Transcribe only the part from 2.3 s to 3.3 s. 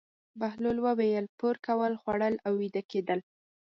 او ویده کېدل.